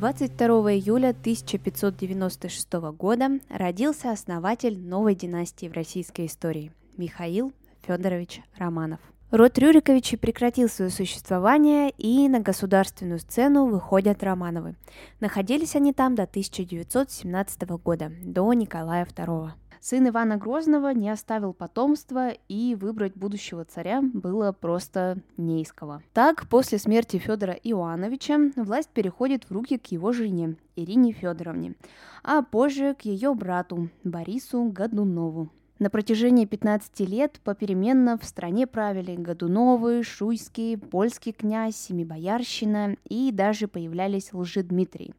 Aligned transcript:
22 0.00 0.46
июля 0.72 1.10
1596 1.10 2.72
года 2.96 3.38
родился 3.50 4.10
основатель 4.10 4.78
новой 4.78 5.14
династии 5.14 5.68
в 5.68 5.74
российской 5.74 6.24
истории– 6.24 6.72
Михаил 6.96 7.52
Федорович 7.82 8.40
Романов. 8.56 8.98
Род 9.30 9.58
Рюриковичей 9.58 10.16
прекратил 10.16 10.70
свое 10.70 10.90
существование, 10.90 11.90
и 11.98 12.30
на 12.30 12.40
государственную 12.40 13.18
сцену 13.18 13.66
выходят 13.66 14.22
Романовы. 14.22 14.74
Находились 15.20 15.76
они 15.76 15.92
там 15.92 16.14
до 16.14 16.22
1917 16.22 17.62
года, 17.84 18.10
до 18.22 18.50
Николая 18.54 19.04
II. 19.04 19.50
Сын 19.80 20.08
Ивана 20.08 20.36
Грозного 20.36 20.92
не 20.92 21.08
оставил 21.08 21.54
потомства, 21.54 22.32
и 22.48 22.74
выбрать 22.74 23.16
будущего 23.16 23.64
царя 23.64 24.02
было 24.02 24.52
просто 24.52 25.18
не 25.38 25.62
из 25.62 25.72
кого. 25.72 26.02
Так, 26.12 26.46
после 26.48 26.78
смерти 26.78 27.16
Федора 27.16 27.54
Иоанновича 27.54 28.38
власть 28.56 28.90
переходит 28.90 29.44
в 29.44 29.52
руки 29.52 29.78
к 29.78 29.86
его 29.86 30.12
жене 30.12 30.56
Ирине 30.76 31.12
Федоровне, 31.12 31.74
а 32.22 32.42
позже 32.42 32.94
к 32.94 33.02
ее 33.02 33.34
брату 33.34 33.88
Борису 34.04 34.64
Годунову. 34.64 35.48
На 35.80 35.88
протяжении 35.88 36.44
15 36.44 37.00
лет 37.08 37.40
попеременно 37.42 38.18
в 38.18 38.24
стране 38.26 38.66
правили 38.66 39.16
Годуновы, 39.16 40.02
Шуйский, 40.02 40.76
польский 40.76 41.32
князь, 41.32 41.74
Семибоярщина 41.74 42.96
и 43.08 43.32
даже 43.32 43.66
появлялись 43.66 44.34
лжедмитрий. 44.34 45.14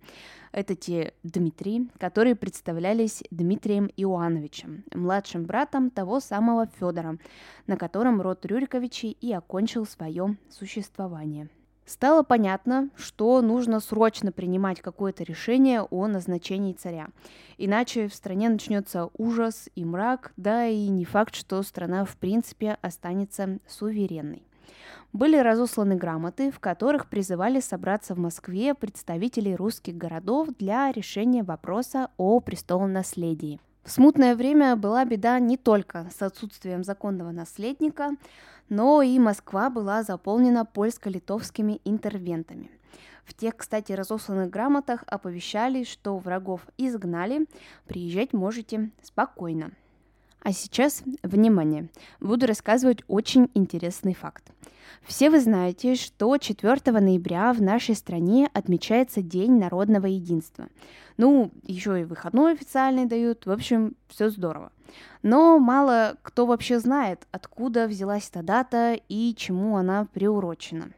Это 0.51 0.75
те 0.75 1.15
Дмитрии, 1.23 1.89
которые 1.97 2.35
представлялись 2.35 3.23
Дмитрием 3.31 3.89
Иоанновичем, 3.97 4.83
младшим 4.93 5.45
братом 5.45 5.89
того 5.89 6.19
самого 6.19 6.67
Федора, 6.79 7.17
на 7.65 7.75
котором 7.75 8.21
род 8.21 8.45
Рюриковичей 8.45 9.17
и 9.19 9.33
окончил 9.33 9.87
свое 9.87 10.37
существование. 10.51 11.49
Стало 11.91 12.23
понятно, 12.23 12.89
что 12.95 13.41
нужно 13.41 13.81
срочно 13.81 14.31
принимать 14.31 14.79
какое-то 14.79 15.25
решение 15.25 15.81
о 15.81 16.07
назначении 16.07 16.71
царя. 16.71 17.09
Иначе 17.57 18.07
в 18.07 18.15
стране 18.15 18.47
начнется 18.47 19.09
ужас 19.17 19.67
и 19.75 19.83
мрак, 19.83 20.31
да 20.37 20.67
и 20.67 20.87
не 20.87 21.03
факт, 21.03 21.35
что 21.35 21.61
страна 21.63 22.05
в 22.05 22.15
принципе 22.15 22.77
останется 22.81 23.59
суверенной 23.67 24.41
были 25.11 25.35
разосланы 25.35 25.95
грамоты, 25.95 26.51
в 26.51 26.61
которых 26.61 27.09
призывали 27.09 27.59
собраться 27.59 28.15
в 28.15 28.19
Москве 28.19 28.73
представителей 28.73 29.57
русских 29.57 29.97
городов 29.97 30.47
для 30.57 30.89
решения 30.93 31.43
вопроса 31.43 32.09
о 32.15 32.39
престолонаследии. 32.39 33.59
В 33.83 33.89
смутное 33.89 34.35
время 34.35 34.75
была 34.75 35.03
беда 35.05 35.39
не 35.39 35.57
только 35.57 36.07
с 36.15 36.21
отсутствием 36.21 36.83
законного 36.83 37.31
наследника, 37.31 38.11
но 38.69 39.01
и 39.01 39.17
Москва 39.17 39.69
была 39.69 40.03
заполнена 40.03 40.65
польско-литовскими 40.65 41.81
интервентами. 41.83 42.69
В 43.25 43.33
тех, 43.33 43.57
кстати, 43.57 43.91
разосланных 43.93 44.49
грамотах 44.49 45.03
оповещали, 45.07 45.83
что 45.83 46.17
врагов 46.17 46.61
изгнали, 46.77 47.47
приезжать 47.87 48.33
можете 48.33 48.91
спокойно. 49.01 49.71
А 50.43 50.53
сейчас, 50.53 51.03
внимание, 51.21 51.89
буду 52.19 52.47
рассказывать 52.47 53.03
очень 53.07 53.49
интересный 53.53 54.15
факт. 54.15 54.51
Все 55.03 55.29
вы 55.29 55.39
знаете, 55.39 55.93
что 55.93 56.35
4 56.37 56.99
ноября 56.99 57.53
в 57.53 57.61
нашей 57.61 57.95
стране 57.95 58.49
отмечается 58.53 59.21
День 59.21 59.59
народного 59.59 60.07
единства. 60.07 60.67
Ну, 61.17 61.51
еще 61.63 62.01
и 62.01 62.05
выходной 62.05 62.53
официальный 62.53 63.05
дают, 63.05 63.45
в 63.45 63.51
общем, 63.51 63.95
все 64.07 64.29
здорово. 64.29 64.71
Но 65.21 65.59
мало 65.59 66.17
кто 66.23 66.47
вообще 66.47 66.79
знает, 66.79 67.27
откуда 67.31 67.87
взялась 67.87 68.27
эта 68.29 68.41
дата 68.41 68.99
и 69.09 69.35
чему 69.35 69.77
она 69.77 70.07
приурочена. 70.11 70.89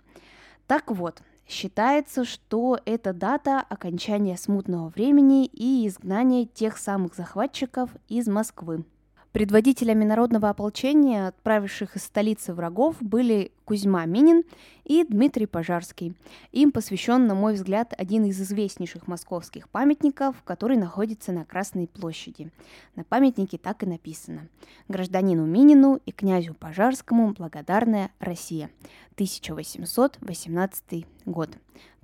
Так 0.68 0.92
вот, 0.92 1.22
Считается, 1.46 2.24
что 2.24 2.80
это 2.86 3.12
дата 3.12 3.60
окончания 3.60 4.38
смутного 4.38 4.88
времени 4.88 5.46
и 5.46 5.86
изгнания 5.88 6.46
тех 6.46 6.78
самых 6.78 7.16
захватчиков 7.16 7.90
из 8.08 8.28
Москвы. 8.30 8.86
Предводителями 9.34 10.06
народного 10.06 10.50
ополчения, 10.50 11.28
отправивших 11.28 11.96
из 11.96 12.04
столицы 12.04 12.54
врагов, 12.54 12.98
были 13.00 13.52
Кузьма 13.66 14.06
Минин 14.06 14.44
и 14.84 15.04
Дмитрий 15.04 15.48
Пожарский. 15.48 16.14
Им 16.52 16.72
посвящен, 16.72 17.26
на 17.26 17.34
мой 17.34 17.56
взгляд, 17.56 17.96
один 17.98 18.26
из 18.26 18.40
известнейших 18.40 19.08
московских 19.08 19.70
памятников, 19.70 20.36
который 20.44 20.78
находится 20.78 21.32
на 21.32 21.46
Красной 21.46 21.88
площади. 21.88 22.52
На 22.96 23.04
памятнике 23.04 23.58
так 23.58 23.82
и 23.82 23.88
написано 23.88 24.50
«Гражданину 24.88 25.48
Минину 25.48 26.00
и 26.06 26.12
князю 26.12 26.54
Пожарскому 26.54 27.34
благодарная 27.34 28.12
Россия. 28.20 28.70
1818 29.16 31.08
год». 31.26 31.50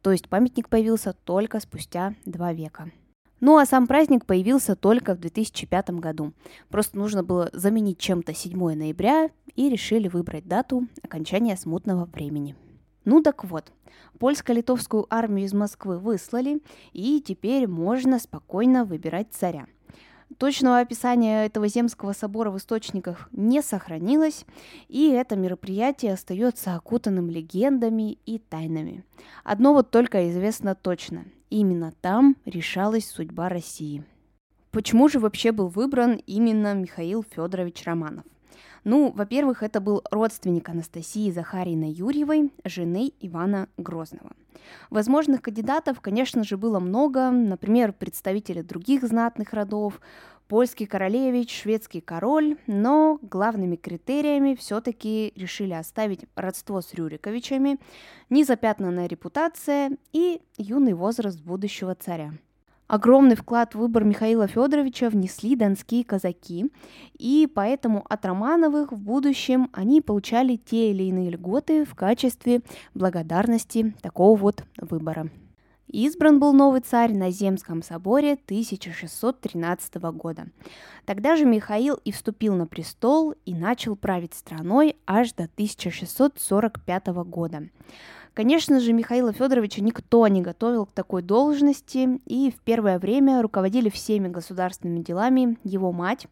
То 0.02 0.12
есть 0.12 0.30
памятник 0.30 0.68
появился 0.68 1.14
только 1.14 1.60
спустя 1.60 2.16
два 2.26 2.54
века. 2.54 2.90
Ну 3.42 3.58
а 3.58 3.66
сам 3.66 3.88
праздник 3.88 4.26
появился 4.26 4.76
только 4.76 5.16
в 5.16 5.20
2005 5.20 5.92
году. 5.92 6.34
Просто 6.70 6.98
нужно 6.98 7.24
было 7.24 7.50
заменить 7.54 7.98
чем-то 7.98 8.34
7 8.34 8.58
ноября 8.76 9.30
и 9.56 9.70
решили 9.70 10.08
выбрать 10.10 10.48
дату 10.48 10.88
окончания 11.02 11.56
смутного 11.56 12.06
времени. 12.06 12.56
Ну 13.06 13.22
так 13.22 13.46
вот, 13.46 13.72
польско-литовскую 14.20 15.08
армию 15.10 15.46
из 15.46 15.54
Москвы 15.54 16.00
выслали, 16.00 16.62
и 16.92 17.22
теперь 17.26 17.68
можно 17.68 18.20
спокойно 18.20 18.84
выбирать 18.84 19.28
царя. 19.32 19.68
Точного 20.38 20.80
описания 20.80 21.46
этого 21.46 21.68
земского 21.68 22.14
собора 22.14 22.52
в 22.52 22.58
источниках 22.58 23.30
не 23.32 23.64
сохранилось, 23.64 24.46
и 24.88 25.10
это 25.10 25.36
мероприятие 25.36 26.14
остается 26.14 26.76
окутанным 26.76 27.30
легендами 27.30 28.20
и 28.26 28.38
тайнами. 28.38 29.04
Одно 29.44 29.74
вот 29.74 29.90
только 29.90 30.30
известно 30.30 30.76
точно– 30.76 31.26
Именно 31.50 31.94
там 32.02 32.36
решалась 32.46 33.10
судьба 33.10 33.50
России. 33.50 34.04
Почему 34.72 35.10
же 35.10 35.20
вообще 35.20 35.52
был 35.52 35.68
выбран 35.68 36.22
именно 36.28 36.76
Михаил 36.76 37.26
Федорович 37.28 37.84
Романов? 37.86 38.26
Ну, 38.84 39.12
во-первых, 39.12 39.64
это 39.64 39.82
был 39.82 40.04
родственник 40.12 40.70
Анастасии 40.70 41.32
Захарьевны 41.32 41.92
Юрьевой, 41.92 42.52
жены 42.64 43.12
Ивана 43.20 43.68
Грозного. 43.78 44.32
Возможных 44.92 45.42
кандидатов, 45.42 46.02
конечно 46.02 46.44
же, 46.44 46.56
было 46.56 46.80
много, 46.80 47.32
например, 47.32 47.94
представители 47.94 48.62
других 48.62 49.04
знатных 49.04 49.54
родов, 49.54 50.00
польский 50.50 50.88
королевич, 50.88 51.62
шведский 51.62 52.02
король, 52.02 52.58
но 52.68 53.20
главными 53.22 53.76
критериями 53.78 54.56
все-таки 54.56 55.32
решили 55.36 55.74
оставить 55.74 56.26
родство 56.36 56.82
с 56.82 56.94
Рюриковичами, 56.94 57.80
незапятнанная 58.30 59.08
репутация 59.08 59.92
и 60.12 60.42
юный 60.58 60.94
возраст 60.94 61.40
будущего 61.40 61.96
царя. 61.96 62.34
Огромный 62.88 63.36
вклад 63.36 63.76
в 63.76 63.78
выбор 63.78 64.04
Михаила 64.04 64.48
Федоровича 64.48 65.12
внесли 65.12 65.56
донские 65.56 66.04
казаки, 66.04 66.72
и 67.20 67.48
поэтому 67.54 68.04
от 68.10 68.26
Романовых 68.26 68.92
в 68.92 68.98
будущем 68.98 69.70
они 69.74 70.02
получали 70.02 70.56
те 70.56 70.90
или 70.90 71.04
иные 71.04 71.30
льготы 71.30 71.86
в 71.86 71.94
качестве 71.94 72.62
благодарности 72.96 73.94
такого 74.02 74.36
вот 74.36 74.64
выбора. 74.78 75.30
Избран 75.92 76.40
был 76.40 76.54
новый 76.54 76.82
царь 76.82 77.14
на 77.14 77.32
Земском 77.32 77.82
соборе 77.82 78.34
1613 78.34 79.96
года. 79.96 80.46
Тогда 81.06 81.36
же 81.36 81.46
Михаил 81.46 81.96
и 82.06 82.12
вступил 82.12 82.56
на 82.56 82.68
престол 82.68 83.34
и 83.46 83.56
начал 83.56 83.96
править 83.96 84.36
страной 84.36 84.98
аж 85.08 85.34
до 85.34 85.46
1645 85.46 87.08
года. 87.26 87.70
Конечно 88.34 88.80
же, 88.80 88.94
Михаила 88.94 89.34
Федоровича 89.34 89.82
никто 89.82 90.26
не 90.28 90.42
готовил 90.42 90.86
к 90.86 90.92
такой 90.92 91.22
должности, 91.22 92.20
и 92.26 92.52
в 92.52 92.62
первое 92.62 93.00
время 93.00 93.42
руководили 93.42 93.90
всеми 93.90 94.28
государственными 94.28 95.02
делами 95.02 95.58
его 95.64 95.92
мать, 95.92 96.28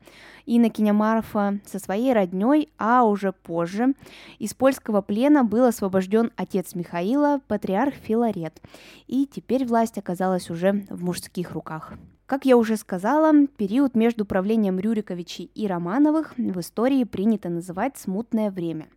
Иннокеня 0.46 0.94
Марфа, 0.94 1.60
со 1.66 1.80
своей 1.80 2.14
родней, 2.14 2.70
а 2.78 3.04
уже 3.04 3.34
позже 3.34 3.94
из 4.40 4.54
польского 4.54 5.02
плена 5.02 5.44
был 5.44 5.66
освобожден 5.66 6.32
отец 6.36 6.76
Михаила, 6.76 7.42
патриарх 7.48 7.96
Филарет, 7.96 8.62
и 9.08 9.26
теперь 9.26 9.66
власть 9.66 9.98
оказалась 9.98 10.50
уже 10.50 10.86
в 10.90 11.04
мужских 11.04 11.52
руках. 11.52 11.94
Как 12.28 12.46
я 12.46 12.58
уже 12.58 12.76
сказала, 12.76 13.48
период 13.48 13.96
между 13.96 14.26
правлением 14.26 14.80
Рюриковичей 14.80 15.50
и 15.56 15.66
Романовых 15.66 16.34
в 16.38 16.60
истории 16.60 17.06
принято 17.06 17.48
называть 17.48 17.98
«смутное 17.98 18.52
время». 18.52 18.88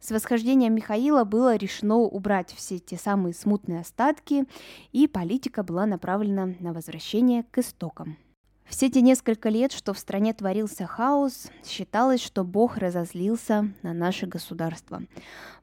С 0.00 0.10
восхождением 0.10 0.74
Михаила 0.74 1.24
было 1.24 1.56
решено 1.56 1.98
убрать 1.98 2.54
все 2.56 2.78
те 2.78 2.96
самые 2.96 3.34
смутные 3.34 3.80
остатки, 3.80 4.46
и 4.92 5.06
политика 5.06 5.62
была 5.62 5.84
направлена 5.84 6.54
на 6.58 6.72
возвращение 6.72 7.44
к 7.50 7.58
истокам. 7.58 8.16
Все 8.64 8.88
те 8.88 9.02
несколько 9.02 9.48
лет, 9.48 9.72
что 9.72 9.92
в 9.92 9.98
стране 9.98 10.32
творился 10.32 10.86
хаос, 10.86 11.48
считалось, 11.66 12.22
что 12.22 12.44
Бог 12.44 12.78
разозлился 12.78 13.68
на 13.82 13.92
наше 13.92 14.26
государство. 14.26 15.02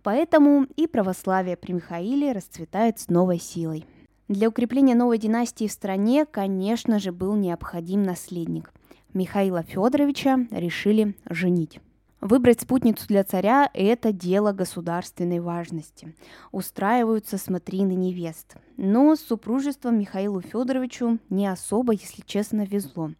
Поэтому 0.03 0.67
и 0.75 0.87
православие 0.87 1.55
при 1.57 1.71
Михаиле 1.71 2.33
расцветает 2.33 2.99
с 2.99 3.07
новой 3.07 3.39
силой. 3.39 3.85
Для 4.27 4.49
укрепления 4.49 4.93
новой 4.93 5.17
династии 5.17 5.67
в 5.67 5.71
стране, 5.71 6.25
конечно 6.25 6.99
же, 6.99 7.13
был 7.13 7.35
необходим 7.35 8.03
наследник. 8.03 8.73
Михаила 9.13 9.63
Федоровича 9.63 10.45
решили 10.51 11.15
женить. 11.29 11.79
Выбрать 12.19 12.61
спутницу 12.61 13.07
для 13.07 13.23
царя– 13.23 13.69
это 13.75 14.11
дело 14.11 14.51
государственной 14.51 15.39
важности. 15.39 16.15
Устраиваются 16.51 17.37
смотрины 17.37 17.91
невест. 17.91 18.55
Но 18.75 19.15
с 19.15 19.19
супружеством 19.19 19.99
Михаилу 19.99 20.41
Федоровичу 20.41 21.19
не 21.29 21.45
особо, 21.45 21.93
если 21.93 22.23
честно, 22.25 22.65
везло. 22.65 23.11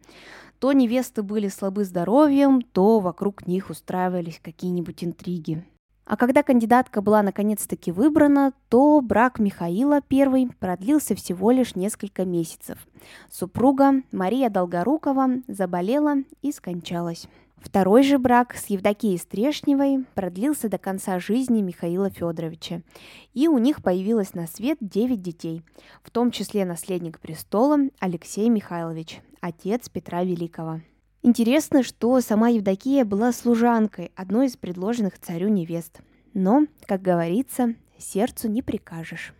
То 0.58 0.72
невесты 0.72 1.22
были 1.22 1.46
слабы 1.46 1.84
здоровьем, 1.84 2.60
то 2.60 2.98
вокруг 2.98 3.46
них 3.46 3.70
устраивались 3.70 4.40
какие-нибудь 4.42 5.04
интриги. 5.04 5.64
А 6.08 6.16
когда 6.16 6.42
кандидатка 6.42 7.02
была 7.02 7.22
наконец-таки 7.22 7.92
выбрана, 7.92 8.54
то 8.70 9.02
брак 9.02 9.38
Михаила 9.38 10.00
I 10.10 10.48
продлился 10.58 11.14
всего 11.14 11.50
лишь 11.50 11.76
несколько 11.76 12.24
месяцев. 12.24 12.78
Супруга 13.30 14.02
Мария 14.10 14.48
Долгорукова 14.48 15.42
заболела 15.48 16.14
и 16.40 16.50
скончалась. 16.50 17.28
Второй 17.58 18.04
же 18.04 18.18
брак 18.18 18.54
с 18.54 18.66
Евдокией 18.70 19.18
Стрешневой 19.18 20.06
продлился 20.14 20.70
до 20.70 20.78
конца 20.78 21.20
жизни 21.20 21.60
Михаила 21.60 22.08
Федоровича, 22.08 22.80
и 23.34 23.46
у 23.46 23.58
них 23.58 23.82
появилось 23.82 24.32
на 24.32 24.46
свет 24.46 24.78
9 24.80 25.20
детей, 25.20 25.62
в 26.02 26.10
том 26.10 26.30
числе 26.30 26.64
наследник 26.64 27.20
престола 27.20 27.80
Алексей 27.98 28.48
Михайлович, 28.48 29.20
отец 29.42 29.90
Петра 29.90 30.24
Великого. 30.24 30.80
Интересно, 31.22 31.82
что 31.82 32.20
сама 32.20 32.48
Евдокия 32.48 33.04
была 33.04 33.32
служанкой 33.32 34.12
одной 34.14 34.46
из 34.46 34.56
предложенных 34.56 35.18
царю 35.18 35.48
невест. 35.48 36.00
Но, 36.32 36.66
как 36.86 37.02
говорится, 37.02 37.74
сердцу 37.98 38.48
не 38.48 38.62
прикажешь. 38.62 39.34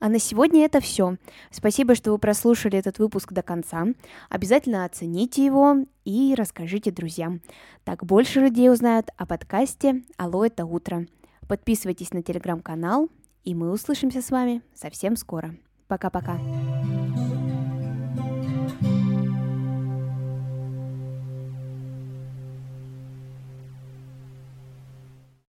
А 0.00 0.08
на 0.08 0.18
сегодня 0.18 0.64
это 0.64 0.80
все. 0.80 1.16
Спасибо, 1.50 1.94
что 1.94 2.10
вы 2.10 2.18
прослушали 2.18 2.78
этот 2.78 2.98
выпуск 2.98 3.32
до 3.32 3.42
конца. 3.42 3.86
Обязательно 4.30 4.86
оцените 4.86 5.44
его 5.44 5.84
и 6.04 6.34
расскажите 6.36 6.90
друзьям. 6.90 7.42
Так 7.84 8.04
больше 8.04 8.40
людей 8.40 8.70
узнают 8.70 9.10
о 9.16 9.26
подкасте 9.26 10.02
«Алло, 10.16 10.44
это 10.44 10.64
утро». 10.64 11.06
Подписывайтесь 11.46 12.12
на 12.12 12.22
телеграм-канал, 12.22 13.10
и 13.44 13.54
мы 13.54 13.70
услышимся 13.70 14.22
с 14.22 14.30
вами 14.30 14.62
совсем 14.74 15.16
скоро. 15.16 15.54
Пока-пока. 15.86 16.38